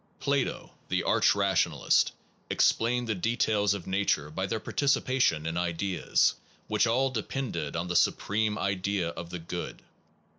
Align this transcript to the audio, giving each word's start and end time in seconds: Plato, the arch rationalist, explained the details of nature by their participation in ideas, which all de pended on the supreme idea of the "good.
Plato, 0.19 0.71
the 0.89 1.03
arch 1.03 1.35
rationalist, 1.35 2.13
explained 2.49 3.07
the 3.07 3.13
details 3.13 3.75
of 3.75 3.85
nature 3.85 4.31
by 4.31 4.47
their 4.47 4.59
participation 4.59 5.45
in 5.45 5.57
ideas, 5.57 6.33
which 6.67 6.87
all 6.87 7.11
de 7.11 7.21
pended 7.21 7.75
on 7.75 7.87
the 7.87 7.95
supreme 7.95 8.57
idea 8.57 9.09
of 9.09 9.29
the 9.29 9.37
"good. 9.37 9.83